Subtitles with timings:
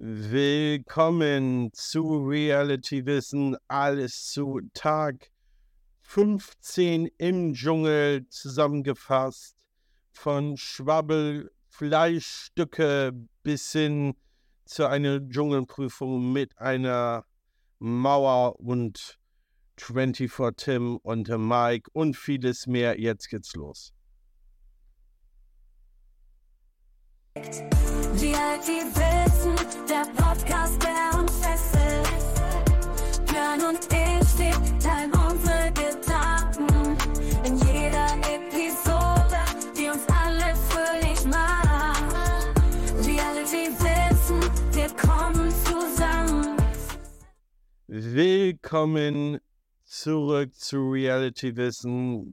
[0.00, 5.32] Willkommen zu Reality Wissen, alles zu Tag
[6.02, 9.56] 15 im Dschungel zusammengefasst.
[10.12, 13.10] Von Schwabbelfleischstücke
[13.42, 14.14] bis hin
[14.66, 17.24] zu einer Dschungelprüfung mit einer
[17.80, 19.18] Mauer und
[19.78, 23.00] 24 Tim und Mike und vieles mehr.
[23.00, 23.92] Jetzt geht's los.
[28.20, 29.54] Reality Wissen,
[48.00, 49.40] Willkommen
[49.84, 52.32] zurück zu Reality Wissen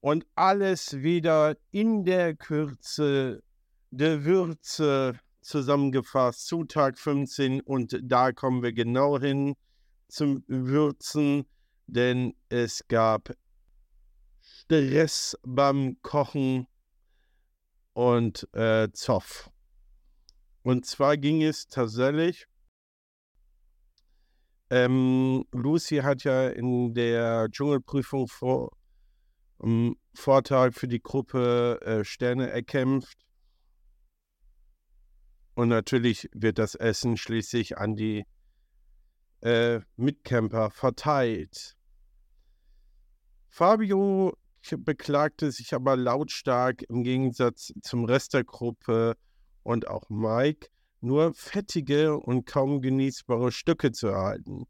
[0.00, 3.42] und alles wieder in der Kürze
[3.90, 9.56] der Würze zusammengefasst zu Tag 15 und da kommen wir genau hin
[10.08, 11.44] zum Würzen,
[11.86, 13.30] denn es gab
[14.40, 16.66] Stress beim Kochen
[17.92, 19.50] und äh, Zoff.
[20.62, 22.46] Und zwar ging es tatsächlich,
[24.72, 28.70] ähm, Lucy hat ja in der Dschungelprüfung vor,
[29.58, 33.18] am Vortag für die Gruppe äh, Sterne erkämpft
[35.54, 38.24] und natürlich wird das Essen schließlich an die
[39.42, 41.76] äh, Mitcamper verteilt.
[43.50, 44.32] Fabio
[44.78, 49.18] beklagte sich aber lautstark im Gegensatz zum Rest der Gruppe
[49.64, 50.68] und auch Mike
[51.02, 54.66] nur fettige und kaum genießbare Stücke zu erhalten.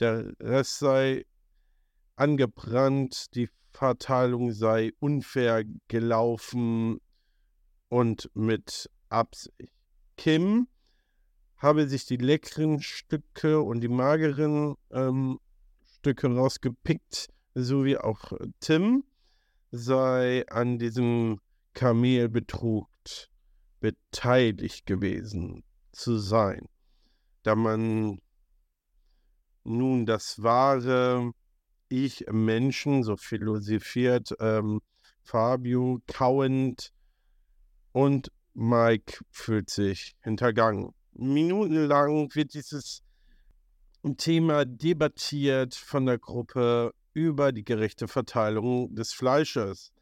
[0.00, 1.24] Der Rest sei
[2.16, 7.00] angebrannt, die Verteilung sei unfair gelaufen
[7.88, 9.72] und mit Absicht.
[10.16, 10.68] Kim
[11.56, 15.38] habe sich die leckeren Stücke und die mageren ähm,
[15.84, 19.04] Stücke rausgepickt, so wie auch Tim
[19.70, 21.40] sei an diesem
[21.74, 22.88] Kamelbetrug
[23.80, 25.62] beteiligt gewesen
[25.98, 26.68] zu sein,
[27.42, 28.20] da man
[29.64, 31.32] nun das wahre
[31.90, 34.80] Ich im Menschen, so philosophiert ähm,
[35.22, 36.92] Fabio, kauend
[37.92, 40.94] und Mike fühlt sich hintergangen.
[41.12, 43.02] Minutenlang wird dieses
[44.16, 49.92] Thema debattiert von der Gruppe über die gerechte Verteilung des Fleisches.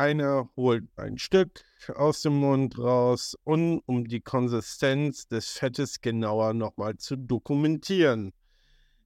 [0.00, 1.62] Einer holt ein Stück
[1.94, 8.32] aus dem Mund raus, und, um die Konsistenz des Fettes genauer nochmal zu dokumentieren.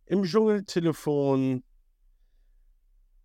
[0.06, 1.64] Im Dschungeltelefon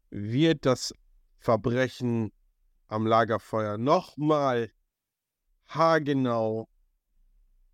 [0.10, 0.96] wird das
[1.38, 2.32] Verbrechen
[2.88, 4.72] am Lagerfeuer nochmal
[5.68, 6.70] haargenau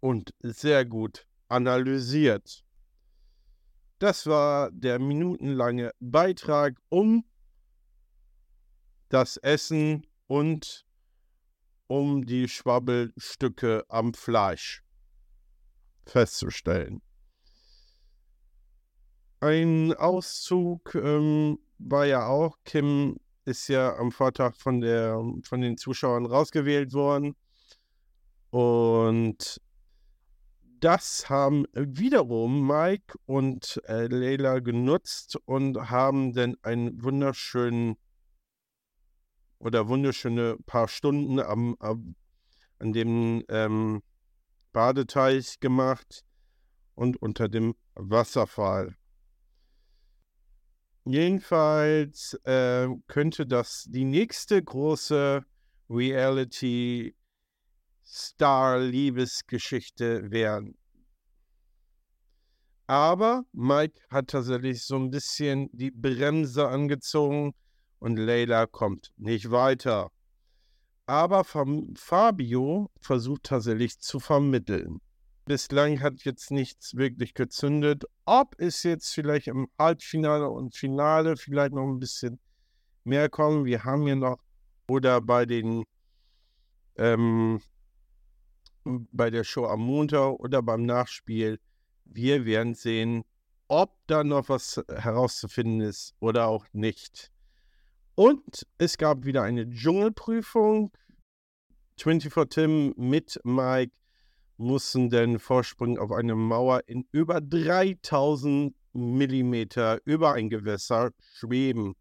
[0.02, 2.66] und sehr gut analysiert.
[4.00, 7.24] Das war der minutenlange Beitrag, um
[9.10, 10.86] das Essen und
[11.88, 14.84] um die Schwabbelstücke am Fleisch
[16.06, 17.02] festzustellen.
[19.40, 25.78] Ein Auszug ähm, war ja auch, Kim ist ja am Vortag von, der, von den
[25.78, 27.36] Zuschauern rausgewählt worden.
[28.50, 29.62] Und
[30.80, 37.98] das haben wiederum Mike und äh, Leila genutzt und haben dann einen wunderschönen
[39.60, 42.16] oder wunderschöne paar Stunden am, am
[42.80, 44.02] an dem ähm,
[44.74, 46.26] Badeteich gemacht
[46.94, 48.96] und unter dem Wasserfall.
[51.06, 55.46] Jedenfalls äh, könnte das die nächste große
[55.90, 57.16] Reality
[58.04, 60.78] Star-Liebesgeschichte werden.
[62.88, 67.54] Aber Mike hat tatsächlich so ein bisschen die Bremse angezogen
[68.06, 70.12] und Leila kommt nicht weiter.
[71.08, 75.02] Aber Fabio versucht tatsächlich zu vermitteln.
[75.46, 78.04] Bislang hat jetzt nichts wirklich gezündet.
[78.26, 82.40] Ob es jetzt vielleicht im Halbfinale und Finale vielleicht noch ein bisschen
[83.06, 84.38] mehr kommen, wir haben ja noch,
[84.88, 85.84] oder bei den
[86.98, 87.60] ähm,
[88.84, 91.60] bei der Show am Montag oder beim Nachspiel.
[92.04, 93.24] Wir werden sehen,
[93.68, 97.32] ob da noch was herauszufinden ist oder auch nicht.
[98.16, 100.92] Und es gab wieder eine Dschungelprüfung.
[101.98, 103.94] 24 Tim mit Mike
[104.58, 111.96] mussten dann vorspringen auf eine Mauer in über 3000 Millimeter über ein Gewässer schweben.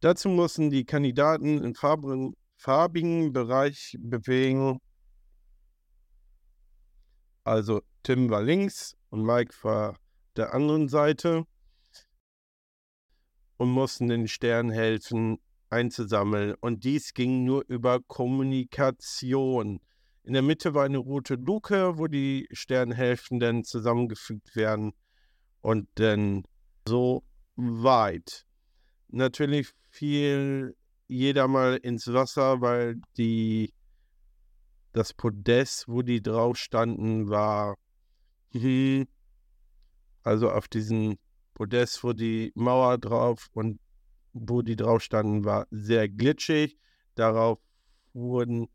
[0.00, 4.78] Dazu mussten die Kandidaten in farbigen Bereich bewegen
[7.42, 9.96] Also Tim war links und Mike war
[10.36, 11.44] der anderen Seite
[13.56, 15.38] und mussten den Sternen helfen,
[15.70, 16.54] einzusammeln.
[16.60, 19.80] Und dies ging nur über Kommunikation.
[20.22, 24.92] In der Mitte war eine rote Luke, wo die Sternhälften dann zusammengefügt werden
[25.60, 26.44] und dann
[26.86, 27.22] so
[27.56, 28.44] weit.
[29.08, 30.76] Natürlich fiel
[31.08, 33.72] jeder mal ins Wasser, weil die
[34.92, 37.76] das Podest, wo die drauf standen, war
[38.52, 39.06] hm,
[40.22, 41.18] also auf diesem
[41.56, 43.80] Podest, wo die Mauer drauf und
[44.34, 46.78] wo die drauf standen, war sehr glitschig.
[47.14, 47.58] Darauf
[48.12, 48.68] wurden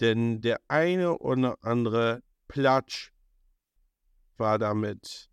[0.00, 3.12] denn der eine oder andere Platsch
[4.38, 5.28] war damit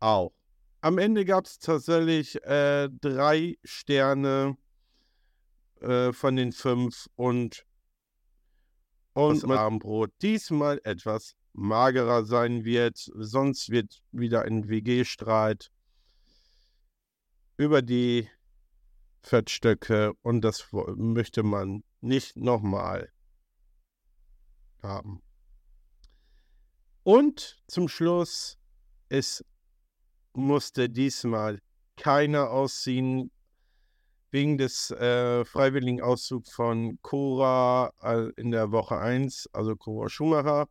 [0.00, 0.32] auch.
[0.80, 4.56] Am Ende gab es tatsächlich äh, drei Sterne
[5.80, 7.66] äh, von den fünf und,
[9.12, 12.96] und das Abendbrot diesmal etwas magerer sein wird.
[12.96, 15.70] Sonst wird wieder ein WG-Streit
[17.56, 18.28] über die
[19.22, 23.10] Fettstöcke und das möchte man nicht nochmal
[24.82, 25.22] haben.
[27.02, 28.58] Und zum Schluss,
[29.08, 29.44] es
[30.32, 31.60] musste diesmal
[31.96, 33.30] keiner ausziehen
[34.30, 37.92] wegen des äh, freiwilligen Auszugs von Cora
[38.36, 40.68] in der Woche 1, also Cora Schumacher,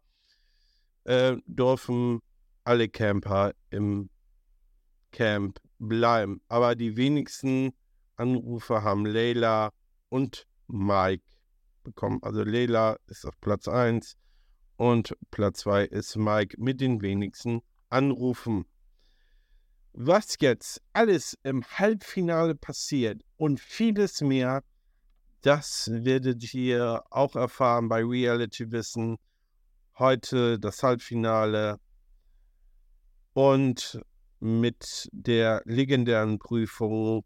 [1.06, 2.22] äh, dürfen
[2.64, 4.10] alle Camper im
[5.12, 6.42] Camp bleiben.
[6.48, 7.74] Aber die wenigsten
[8.16, 9.72] Anrufe haben Leila
[10.10, 11.24] und Mike
[11.84, 12.20] bekommen.
[12.22, 14.16] Also Leila ist auf Platz 1
[14.78, 18.66] und Platz 2 ist Mike mit den wenigsten Anrufen.
[19.94, 24.62] Was jetzt alles im Halbfinale passiert und vieles mehr,
[25.42, 29.18] das werdet ihr auch erfahren bei Reality Wissen.
[29.98, 31.80] Heute das Halbfinale
[33.32, 34.02] und
[34.40, 37.24] mit der legendären Prüfung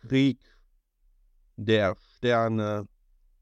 [0.00, 0.38] Krieg
[1.56, 2.88] der Sterne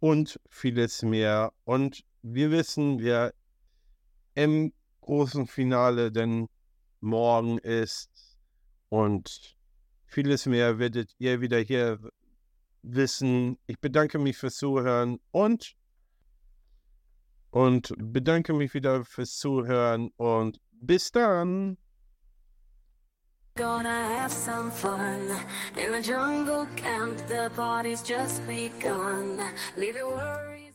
[0.00, 1.52] und vieles mehr.
[1.64, 3.34] Und wir wissen, wer
[4.34, 6.48] im großen Finale denn
[7.00, 8.38] morgen ist
[8.88, 9.56] und
[10.06, 11.98] vieles mehr werdet ihr wieder hier
[12.82, 13.58] wissen.
[13.66, 15.76] Ich bedanke mich fürs Zuhören und
[17.50, 21.78] und bedanke mich wieder fürs Zuhören und bis dann.
[23.56, 25.30] Gonna have some fun
[25.76, 27.16] in a jungle camp.
[27.28, 29.38] The party's just begun.
[29.76, 30.74] Leave your worries.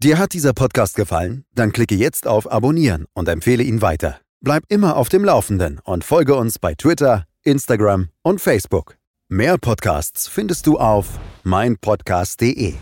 [0.00, 1.44] Dir hat dieser Podcast gefallen?
[1.54, 4.20] Dann klicke jetzt auf Abonnieren und empfehle ihn weiter.
[4.40, 8.96] Bleib immer auf dem Laufenden und folge uns bei Twitter, Instagram und Facebook.
[9.28, 12.74] Mehr Podcasts findest du auf meinpodcast.de.